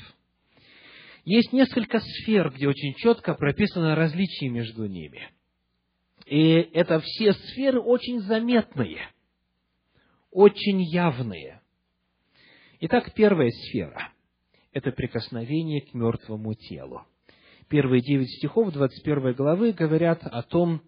[1.24, 5.28] Есть несколько сфер, где очень четко прописано различие между ними.
[6.26, 9.00] И это все сферы очень заметные–
[10.30, 11.57] очень явные.
[12.80, 14.12] Итак, первая сфера–
[14.72, 17.02] это прикосновение к мертвому телу.
[17.68, 20.82] Первые девять стихов 21 главы говорят о том,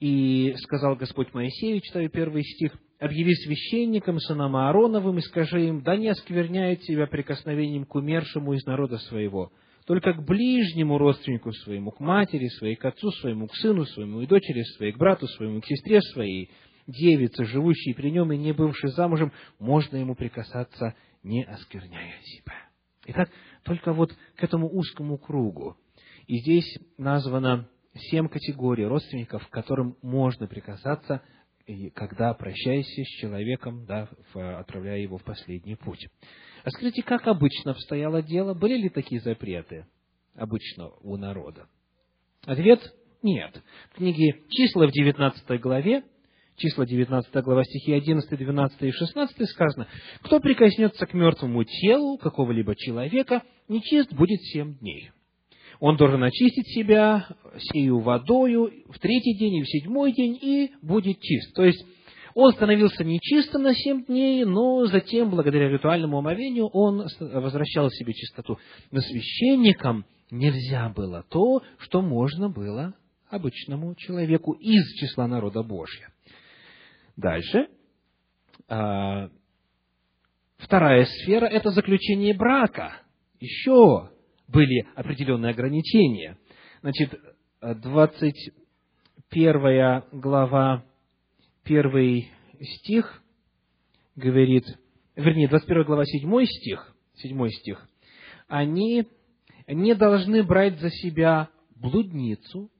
[0.00, 5.96] и сказал Господь Моисею, читаю первый стих, «Объяви священникам, сынам Аароновым, и скажи им, да
[5.96, 9.52] не оскверняют тебя прикосновением к умершему из народа своего,
[9.86, 14.26] только к ближнему родственнику своему, к матери своей, к отцу своему, к сыну своему и
[14.26, 16.50] дочери своей, к брату своему, к сестре своей,
[16.88, 22.54] девицы, живущей при нем и не бывшей замужем, можно ему прикасаться, не оскверняя себя.
[23.06, 23.30] Итак,
[23.62, 25.76] только вот к этому узкому кругу.
[26.26, 31.22] И здесь названо семь категорий родственников, к которым можно прикасаться,
[31.94, 36.08] когда прощаешься с человеком, да, отправляя его в последний путь.
[36.64, 38.54] А скажите, как обычно обстояло дело?
[38.54, 39.86] Были ли такие запреты
[40.34, 41.68] обычно у народа?
[42.44, 42.80] Ответ–
[43.22, 43.60] нет.
[43.90, 46.04] В книге «Числа» в 19 главе
[46.58, 49.86] числа 19 глава стихи 11, 12 и 16 сказано,
[50.22, 55.10] «Кто прикоснется к мертвому телу какого-либо человека, нечист будет семь дней.
[55.80, 57.28] Он должен очистить себя
[57.72, 61.54] сею водою в третий день и в седьмой день, и будет чист».
[61.54, 61.84] То есть,
[62.34, 68.58] он становился нечистым на семь дней, но затем, благодаря ритуальному омовению, он возвращал себе чистоту.
[68.90, 72.94] Но священникам нельзя было то, что можно было
[73.30, 76.10] обычному человеку из числа народа Божьего.
[77.18, 77.68] Дальше.
[78.68, 79.28] А,
[80.56, 83.02] вторая сфера– это заключение брака.
[83.40, 84.10] Еще
[84.46, 86.38] были определенные ограничения.
[86.80, 87.12] Значит,
[87.60, 90.84] 21 глава,
[91.64, 93.20] первый стих
[94.14, 94.66] говорит,
[95.16, 97.88] вернее, 21 глава, 7 стих, 7 стих,
[98.46, 99.08] они
[99.66, 102.70] не должны брать за себя блудницу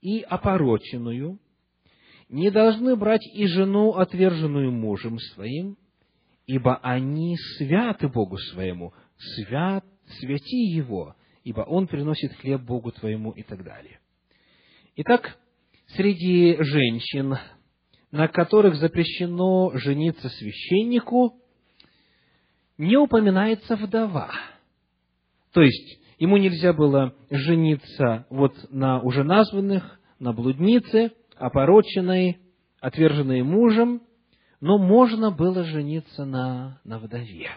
[0.00, 1.38] и опороченную,
[2.28, 5.76] не должны брать и жену, отверженную мужем своим,
[6.46, 9.84] ибо они святы Богу своему, свят,
[10.20, 11.14] святи Его,
[11.44, 14.00] ибо Он приносит хлеб Богу твоему и так далее.
[14.96, 15.38] Итак,
[15.88, 17.36] среди женщин,
[18.10, 21.40] на которых запрещено жениться священнику,
[22.76, 24.30] не упоминается вдова.
[25.52, 32.38] То есть, ему нельзя было жениться вот на уже названных, на блуднице, опороченной,
[32.80, 34.02] отверженной мужем,
[34.60, 37.50] но можно было жениться на, на вдове.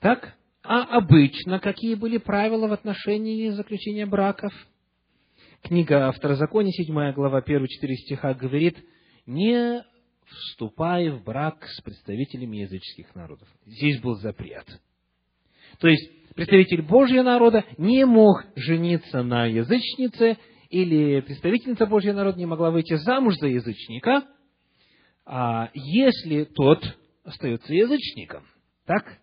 [0.00, 4.52] Так, а обычно какие были правила в отношении заключения браков?
[5.62, 7.66] Книга Второзакония, 7 глава, 1-4
[8.04, 8.76] стиха говорит,
[9.26, 9.82] не
[10.26, 13.48] вступай в брак с представителями языческих народов.
[13.64, 14.66] Здесь был запрет.
[15.78, 20.36] То есть, представитель Божьего народа не мог жениться на язычнице
[20.70, 24.24] или представительница Божьего народа не могла выйти замуж за язычника,
[25.24, 26.82] а если тот
[27.24, 28.44] остается язычником,
[28.86, 29.18] так?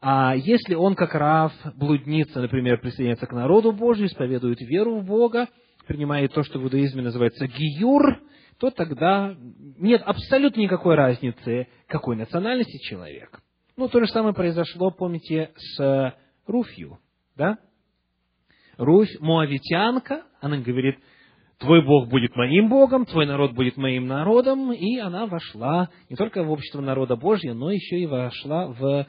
[0.00, 5.48] А если он, как Рав, блудница, например, присоединяется к народу Божию, исповедует веру в Бога,
[5.86, 8.20] принимает то, что в иудаизме называется гиюр,
[8.58, 9.34] то тогда
[9.78, 13.40] нет абсолютно никакой разницы, какой национальности человек.
[13.76, 16.14] Ну, то же самое произошло, помните, с
[16.46, 16.98] Руфью,
[17.36, 17.58] да?
[18.76, 20.96] Руфь, моавитянка, она говорит,
[21.58, 26.42] твой Бог будет моим Богом, твой народ будет моим народом, и она вошла не только
[26.42, 29.06] в общество народа Божьего, но еще и вошла в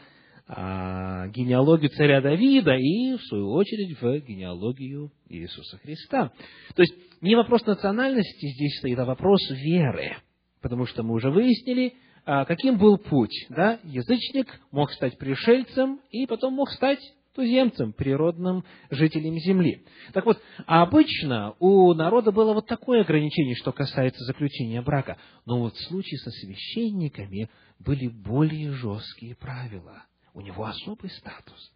[0.48, 6.32] а, генеалогию царя Давида и, в свою очередь, в генеалогию Иисуса Христа.
[6.76, 10.18] То есть, не вопрос национальности здесь стоит, а вопрос веры.
[10.62, 11.94] Потому что мы уже выяснили,
[12.26, 13.48] а, каким был путь.
[13.50, 13.80] Да?
[13.84, 17.00] Язычник мог стать пришельцем и потом мог стать
[17.36, 19.84] туземцам, природным жителям земли.
[20.14, 25.18] Так вот, обычно у народа было вот такое ограничение, что касается заключения брака.
[25.46, 30.06] Но вот в случае со священниками были более жесткие правила.
[30.34, 31.72] У него особый статус.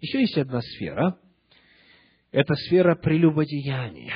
[0.00, 1.18] Еще есть одна сфера.
[2.30, 4.14] Это сфера прелюбодеяния.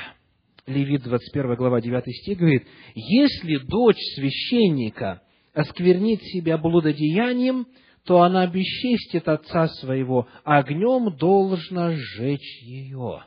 [0.66, 5.22] Левит 21 глава 9 стих говорит, «Если дочь священника
[5.52, 7.66] осквернит себя блудодеянием,
[8.04, 13.24] то она бесчестит отца своего, огнем должна сжечь ее».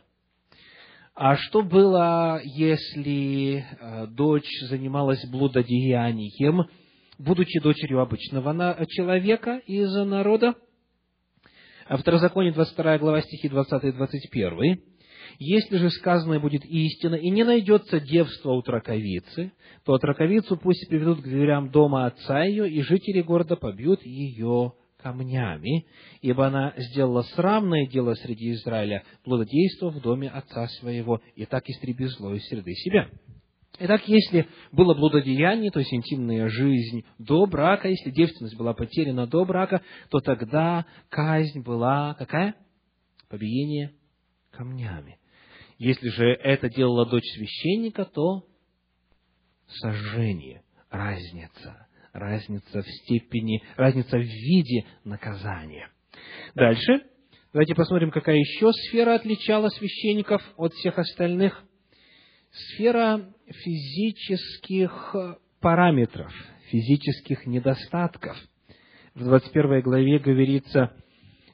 [1.19, 6.67] А что было, если э, дочь занималась блудодеянием,
[7.17, 10.53] будучи дочерью обычного человека из народа?
[11.88, 14.80] А Второзаконие, 22 глава, стихи 20 и 21.
[15.39, 19.51] Если же сказанное будет истина, и не найдется девства у траковицы,
[19.86, 25.86] то траковицу пусть приведут к дверям дома отца ее, и жители города побьют ее камнями,
[26.21, 32.05] ибо она сделала срамное дело среди Израиля, плододейство в доме отца своего, и так истреби
[32.05, 33.09] зло из среды себя.
[33.80, 39.45] Итак, если было блудодеяние, то есть интимная жизнь до брака, если девственность была потеряна до
[39.45, 42.55] брака, то тогда казнь была какая?
[43.30, 43.91] Побиение
[44.58, 45.20] камнями.
[45.78, 48.43] Если же это делала дочь священника, то
[49.68, 55.89] сожжение, разница, разница в степени, разница в виде наказания.
[56.55, 57.03] Дальше,
[57.53, 61.64] давайте посмотрим, какая еще сфера отличала священников от всех остальных.
[62.49, 65.16] Сфера физических
[65.60, 66.34] параметров,
[66.72, 68.36] физических недостатков.
[69.14, 71.07] В 21 главе говорится, «А,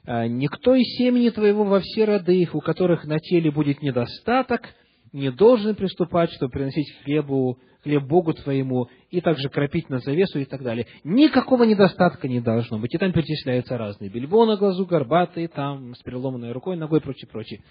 [0.06, 4.74] никто из семени твоего во все роды их, у которых на теле будет недостаток,
[5.12, 10.44] не должен приступать, чтобы приносить хлебу, хлеб Богу твоему, и также кропить на завесу и
[10.44, 10.86] так далее.
[11.04, 12.92] Никакого недостатка не должно быть.
[12.94, 14.10] И там перечисляются разные.
[14.10, 17.62] Бельбо на глазу, горбатые, там, с переломанной рукой, ногой, прочее, прочее.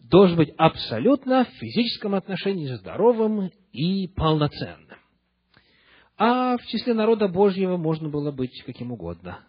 [0.00, 4.98] Должен быть абсолютно в физическом отношении здоровым и полноценным.
[6.16, 9.40] А в числе народа Божьего можно было быть каким угодно.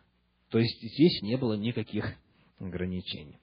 [0.49, 2.15] То есть здесь не было никаких
[2.59, 3.39] ограничений.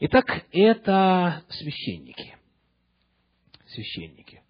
[0.00, 2.36] Итак, это священники.
[3.66, 4.42] Священники.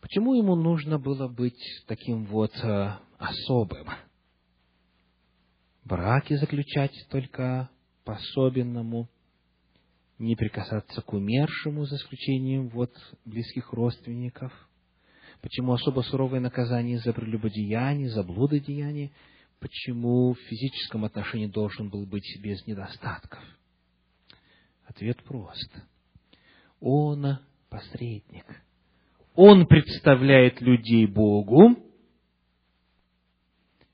[0.00, 3.88] Почему ему нужно было быть таким вот э, особым?
[5.84, 7.70] Браки заключать только
[8.04, 9.08] по особенному,
[10.18, 12.92] не прикасаться к умершему, за исключением вот
[13.24, 14.52] близких родственников.
[15.42, 19.10] Почему особо суровое наказание за прелюбодеяние, за блудодеяние–
[19.60, 23.42] почему в физическом отношении должен был быть без недостатков?
[24.86, 25.70] Ответ прост.
[26.80, 27.38] Он
[27.68, 28.44] посредник.
[29.34, 31.76] Он представляет людей Богу,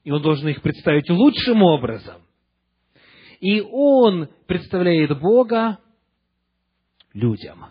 [0.04, 2.22] и он должен их представить лучшим образом.
[3.40, 5.78] И он представляет Бога
[7.12, 7.66] людям.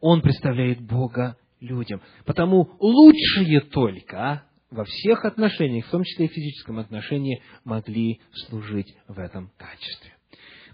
[0.00, 2.00] Он представляет Бога людям.
[2.24, 8.94] Потому лучшие только во всех отношениях, в том числе и в физическом отношении, могли служить
[9.06, 10.12] в этом качестве.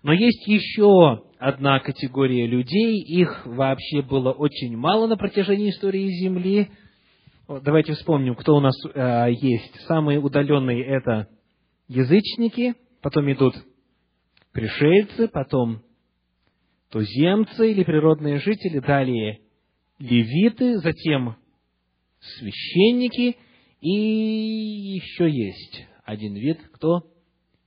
[0.04, 6.68] Но есть еще одна категория людей, их вообще было очень мало на протяжении истории Земли.
[7.48, 9.74] Давайте вспомним, кто у нас э, есть.
[9.86, 11.28] Самые удаленные это
[11.88, 13.54] язычники, потом идут
[14.52, 15.82] пришельцы, потом
[16.90, 19.40] туземцы или природные жители, далее
[19.98, 21.34] левиты, затем
[22.20, 23.36] священники–
[23.80, 27.02] и еще есть один вид, кто?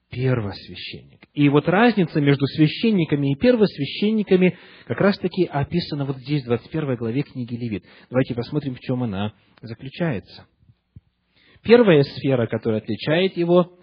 [0.09, 1.21] Первосвященник.
[1.33, 7.21] И вот разница между священниками и первосвященниками как раз-таки описана вот здесь, в 21 главе
[7.21, 7.85] книги Левит.
[8.09, 10.45] Давайте посмотрим, в чем она заключается.
[11.63, 13.77] Первая сфера, которая отличает его,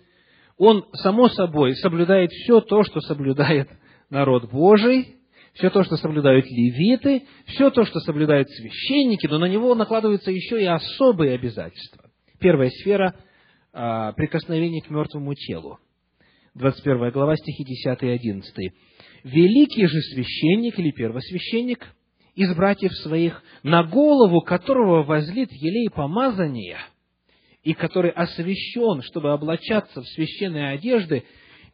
[0.59, 3.71] он, само собой, соблюдает все то, что соблюдает
[4.11, 5.17] народ Божий,
[5.55, 10.61] все то, что соблюдают левиты, все то, что соблюдают священники, но на него накладываются еще
[10.61, 12.08] и особые обязательства.
[12.41, 13.17] Первая сфера
[13.73, 15.79] а,– прикосновение к мертвому телу.
[16.55, 18.73] 21 глава, стихи 10 и 11.
[19.25, 21.85] «Великий же священник или первосвященник
[22.35, 26.79] из братьев своих, на голову которого возлит елей помазания,
[27.65, 31.25] и который освящен, чтобы облачаться в священные одежды,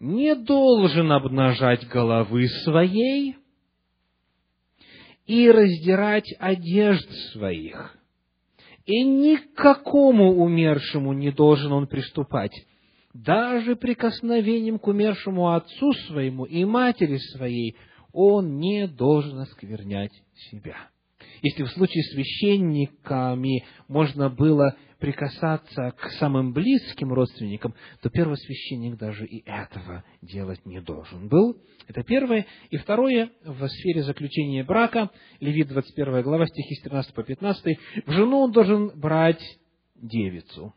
[0.00, 3.36] не должен обнажать головы своей
[5.26, 7.96] и раздирать одежд своих,
[8.86, 12.52] и никакому умершему не должен он приступать,
[13.12, 17.76] даже прикосновением к умершему отцу своему и матери своей
[18.12, 20.12] он не должен осквернять
[20.50, 20.76] себя.
[21.42, 29.26] Если в случае с священниками можно было прикасаться к самым близким родственникам, то первосвященник даже
[29.26, 31.58] и этого делать не должен был.
[31.86, 32.46] Это первое.
[32.70, 38.12] И второе, в сфере заключения брака, Левит 21 глава, стихи с 13 по 15, в
[38.12, 39.42] жену он должен брать
[39.94, 40.74] девицу,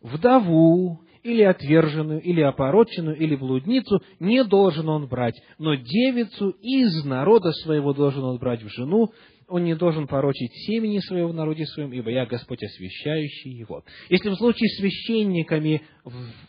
[0.00, 7.50] вдову, или отверженную, или опороченную, или блудницу, не должен он брать, но девицу из народа
[7.52, 9.12] своего должен он брать в жену,
[9.54, 13.84] он не должен порочить семени своего в народе своем, ибо я Господь, освящающий его.
[14.08, 15.82] Если в случае с священниками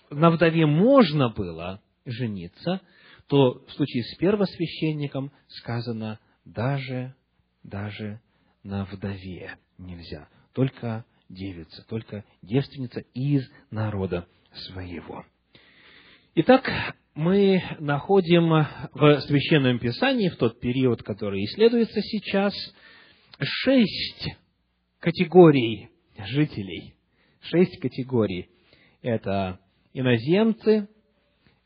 [0.10, 2.82] на вдове можно было жениться,
[3.28, 7.14] то в случае с первосвященником сказано даже,
[7.62, 8.22] даже
[8.64, 15.24] на вдове нельзя, только девица, только девственница из народа своего.
[16.34, 18.50] Итак, мы находим
[18.94, 22.54] в Священном Писании, в тот период, который исследуется сейчас,
[23.40, 24.38] шесть
[25.00, 26.96] категорий жителей.
[27.42, 28.50] Шесть категорий.
[29.02, 29.60] Это
[29.94, 30.88] иноземцы,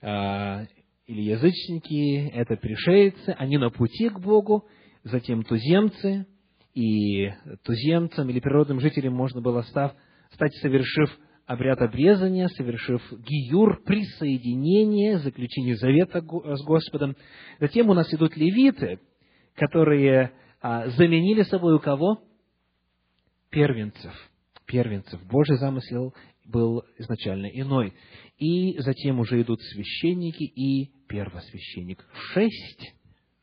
[0.02, 0.66] а,
[1.08, 4.68] или язычники, это пришельцы, они на пути к Богу,
[5.04, 6.28] затем туземцы,
[6.76, 7.32] и
[7.64, 9.94] туземцам или природным жителям можно было став,
[10.32, 11.10] стать, совершив
[11.46, 17.16] обряд обрезания, совершив гиюр, присоединение, заключение завета с Господом.
[17.60, 19.00] Затем у нас идут левиты,
[19.56, 22.22] которые заменили собой у кого?
[23.50, 24.14] Первенцев.
[24.66, 25.22] Первенцев.
[25.28, 26.14] Божий замысел
[26.46, 27.94] был изначально иной.
[28.38, 32.06] И затем уже идут священники и первосвященник.
[32.34, 32.94] Шесть,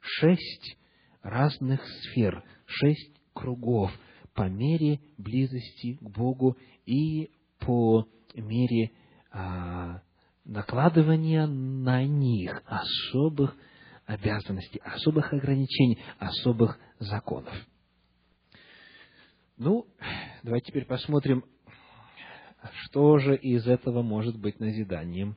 [0.00, 0.76] шесть
[1.22, 3.92] разных сфер, шесть кругов
[4.34, 8.92] по мере близости к Богу и по мере
[9.32, 10.02] а,
[10.44, 13.56] накладывания на них особых
[14.07, 17.54] обязанностей, особых ограничений, особых законов.
[19.57, 19.86] Ну,
[20.42, 21.44] давайте теперь посмотрим,
[22.84, 25.36] что же из этого может быть назиданием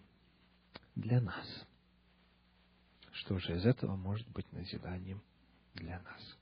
[0.96, 1.68] для нас.
[3.12, 5.22] Что же из этого может быть назиданием
[5.74, 6.38] для нас?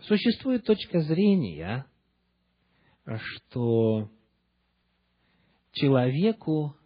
[0.00, 1.86] Существует точка зрения,
[3.04, 4.10] что
[5.72, 6.76] человеку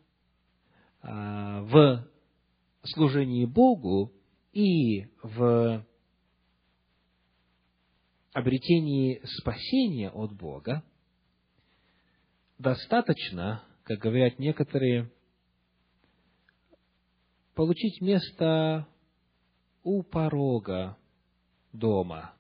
[1.03, 2.10] а, в
[2.83, 4.13] служении Богу
[4.53, 5.85] и в
[8.33, 10.83] обретении спасения от Бога
[12.59, 15.11] достаточно, как говорят некоторые,
[17.55, 18.87] получить место
[19.83, 20.97] у порога
[21.73, 22.35] дома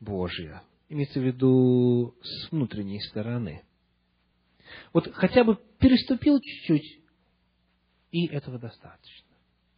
[0.00, 3.64] Божия– имеется в виду с внутренней стороны.
[4.92, 7.03] Вот хотя бы переступил чуть-чуть,
[8.14, 9.28] и этого достаточно.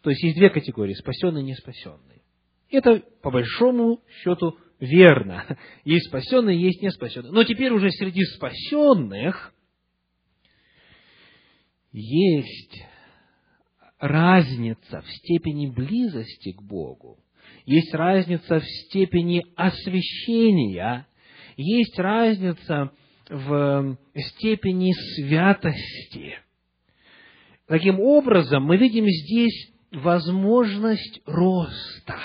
[0.02, 2.22] То есть есть две категории, спасенные и неспасенные.
[2.70, 5.58] Это, по большому счету, верно.
[5.84, 7.32] Есть спасенные, есть неспасенные.
[7.32, 9.54] Но теперь уже среди спасенных
[11.92, 12.84] есть
[13.98, 17.18] разница в степени близости к Богу
[17.66, 21.06] есть разница в степени освящения,
[21.56, 22.92] есть разница
[23.28, 26.38] в степени святости.
[27.66, 32.18] Таким образом, мы видим здесь возможность роста.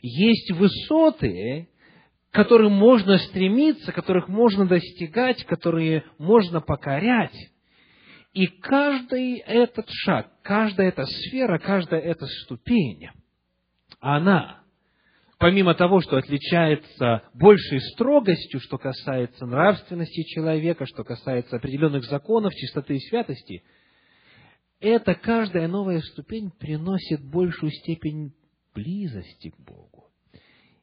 [0.00, 1.68] Есть высоты,
[2.30, 7.36] к которым можно стремиться, которых можно достигать, которые можно покорять.
[8.32, 13.08] И каждый этот шаг, каждая эта сфера, каждая эта ступень–
[14.02, 14.64] она,
[15.38, 22.96] помимо того, что отличается большей строгостью, что касается нравственности человека, что касается определенных законов, чистоты
[22.96, 23.62] и святости,
[24.82, 28.34] это каждая новая ступень приносит большую степень
[28.74, 30.10] близости к Богу,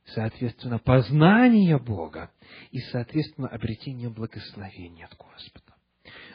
[0.05, 2.31] соответственно, познания Бога
[2.71, 5.75] и, соответственно, обретения благословения от Господа.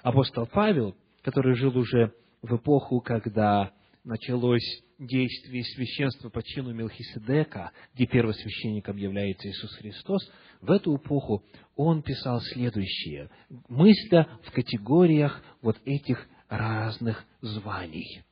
[0.03, 2.12] Апостол Павел, который жил уже
[2.43, 3.73] в эпоху, когда
[4.05, 11.43] началось действие священства по чину Мелхиседека, где первосвященником является Иисус Христос, в эту эпоху
[11.77, 13.31] он писал следующее,
[13.69, 18.22] мысля в категориях вот этих разных званий.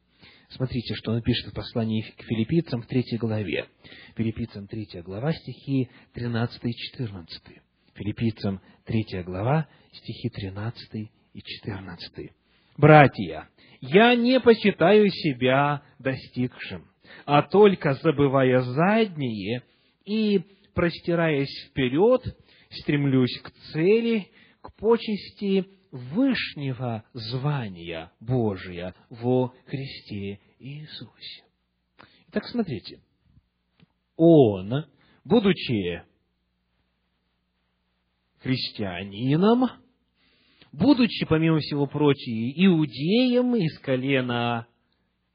[0.48, 3.66] Смотрите, что он пишет в послании к филиппийцам в третьей главе.
[4.16, 7.42] Филиппийцам третья глава, стихи 13 и 14.
[7.94, 12.32] Филиппийцам третья глава, стихи 13 и 14.
[12.76, 13.48] «Братья,
[13.80, 16.86] я не почитаю себя достигшим,
[17.24, 19.62] а только забывая задние
[20.04, 20.42] и
[20.74, 22.22] простираясь вперед,
[22.70, 24.28] стремлюсь к цели,
[24.60, 31.44] к почести вышнего звания Божия во Христе Иисусе.
[32.28, 33.00] Итак, смотрите,
[34.16, 34.86] он,
[35.24, 36.02] будучи
[38.38, 39.68] христианином,
[40.72, 44.66] будучи, помимо всего прочего, иудеем из колена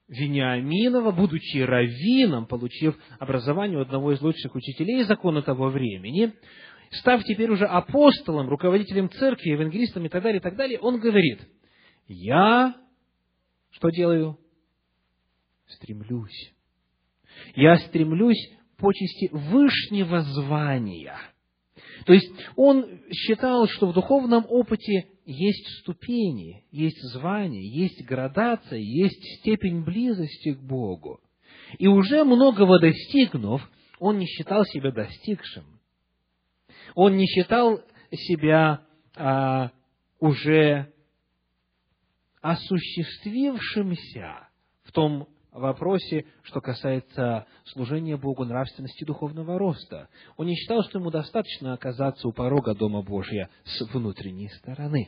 [0.08, 6.34] Вениаминова, будучи раввином, получив образование у одного из лучших учителей закона того времени,
[6.91, 11.41] став теперь уже апостолом, руководителем церкви, евангелистом и так далее, и так далее, он говорит,
[12.07, 12.75] я
[13.71, 14.39] что делаю?
[15.67, 16.53] Стремлюсь.
[17.55, 21.15] Я стремлюсь почести вышнего звания.
[22.05, 29.39] То есть он считал, что в духовном опыте есть ступени, есть звания, есть градация, есть
[29.39, 31.19] степень близости к Богу.
[31.77, 33.61] И уже многого достигнув,
[33.99, 35.65] он не считал себя достигшим.
[36.98, 37.80] Он не считал
[38.12, 38.82] себя
[39.16, 39.70] а,
[40.20, 40.91] уже
[42.41, 44.50] осуществившимся
[44.82, 50.10] в том вопросе, что касается служения Богу, нравственности духовного роста.
[50.38, 55.08] Он не считал, что ему достаточно оказаться у порога Дома Божия с внутренней стороны.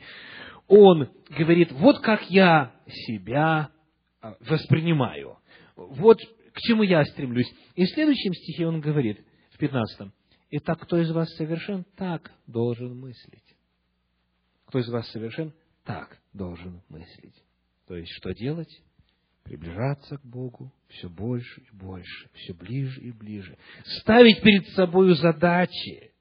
[0.68, 3.72] Он говорит, вот как я себя
[4.22, 5.40] а, воспринимаю,
[5.76, 6.20] вот
[6.54, 7.52] к чему я стремлюсь.
[7.74, 10.12] И в следующем стихе он говорит, в 15
[10.52, 13.56] «Итак, кто из вас совершен, так должен мыслить».
[14.66, 17.36] Кто из вас совершен, так должен мыслить.
[17.88, 18.70] То есть, что делать?
[19.50, 23.58] приближаться к Богу все больше и больше, все ближе и ближе.
[24.00, 26.12] Ставить перед собою задачи,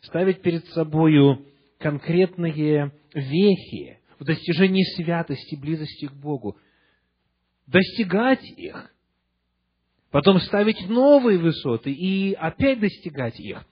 [0.00, 1.46] ставить перед собою
[1.78, 6.56] конкретные вехи в достижении святости, близости к Богу,
[7.66, 8.90] достигать их,
[10.10, 13.64] потом ставить новые высоты и опять достигать их,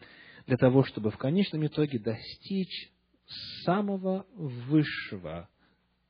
[0.47, 2.91] для того, чтобы в конечном итоге достичь
[3.65, 5.49] самого высшего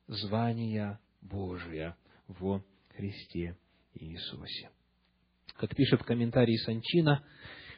[0.06, 1.96] звания Божия
[2.28, 2.62] в
[2.96, 3.56] Христе
[3.94, 4.70] Иисусе.
[5.56, 7.24] Как пишет в комментарии Санчина,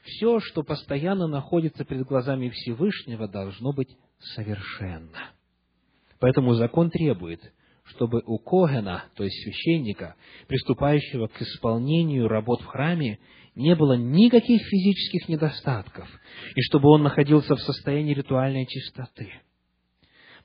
[0.02, 3.96] все, что постоянно находится перед глазами Всевышнего, должно быть
[4.34, 5.32] совершенно.
[6.18, 7.40] Поэтому закон требует,
[7.90, 10.16] чтобы у Когена, то есть священника,
[10.48, 13.18] приступающего к исполнению работ в храме,
[13.54, 16.08] не было никаких физических недостатков,
[16.54, 19.32] и чтобы он находился в состоянии ритуальной чистоты–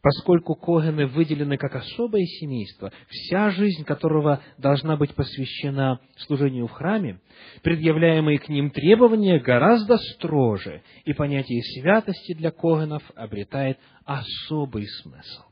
[0.06, 7.22] поскольку Когены выделены как особое семейство, вся жизнь которого должна быть посвящена служению в храме,
[7.64, 15.45] предъявляемые к ним требования гораздо строже, и понятие святости для Когенов обретает особый смысл.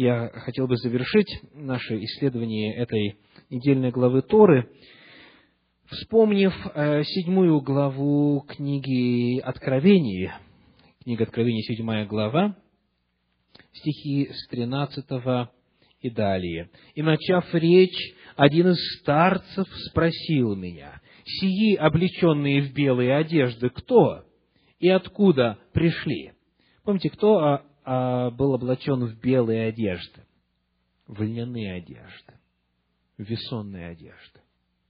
[0.00, 3.18] Я хотел бы завершить наше исследование этой
[3.50, 4.70] недельной главы Торы,
[5.86, 10.30] вспомнив э, седьмую главу книги Откровений,
[11.02, 12.56] книга Откровений, седьмая глава,
[13.72, 15.04] стихи с 13
[16.02, 16.70] и далее.
[16.94, 24.22] «И, начав речь, один из старцев спросил меня, «Сии, облеченные в белые одежды, кто
[24.78, 26.34] и откуда пришли?»
[26.84, 27.67] Помните, кто а,
[28.30, 30.24] был облачен в белые одежды?
[31.06, 32.34] В льняные одежды,
[33.16, 34.40] в весонные одежды,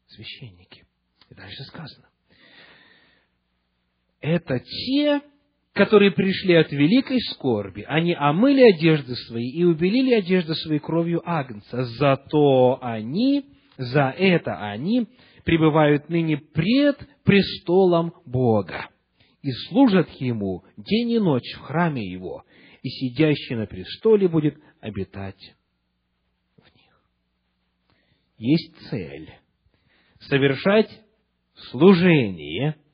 [0.08, 0.84] священники.
[1.30, 2.08] И дальше сказано.
[4.20, 5.22] Это те,
[5.74, 11.84] которые пришли от великой скорби, они омыли одежды свои и убелили одежды своей кровью Агнца.
[11.84, 13.44] Зато они,
[13.76, 15.06] за это они
[15.44, 18.88] пребывают ныне пред престолом Бога
[19.42, 22.42] и служат Ему день и ночь в храме Его,
[22.88, 25.54] и сидящий на престоле будет обитать
[26.56, 27.02] в них.
[28.38, 29.30] Есть цель–
[30.20, 30.90] совершать
[31.70, 32.76] служение–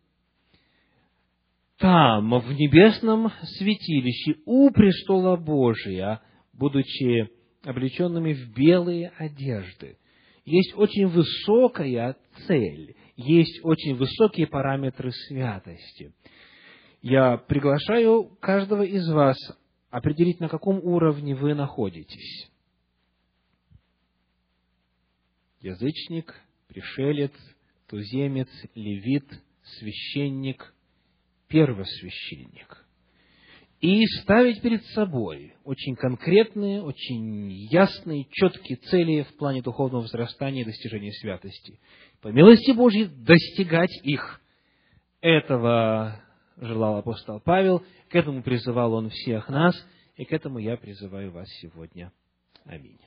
[1.78, 6.22] там, в небесном святилище, у престола Божия,
[6.52, 7.28] будучи
[7.62, 9.98] облеченными в белые одежды.
[10.44, 12.16] Есть очень высокая
[12.46, 16.14] цель, есть очень высокие параметры святости.
[17.02, 19.36] Я приглашаю каждого из вас
[19.94, 22.50] определить, на каком уровне вы находитесь.
[25.60, 26.34] Язычник,
[26.66, 27.32] пришелец,
[27.86, 29.24] туземец, левит,
[29.62, 30.74] священник,
[31.46, 32.84] первосвященник.
[33.80, 40.66] И ставить перед собой очень конкретные, очень ясные, четкие цели в плане духовного возрастания и
[40.66, 41.78] достижения святости.
[42.20, 44.40] По милости Божьей достигать их.
[45.20, 46.20] Этого
[46.56, 49.74] желал апостол Павел, к этому призывал он всех нас,
[50.16, 52.12] и к этому я призываю вас сегодня.
[52.64, 52.98] Аминь.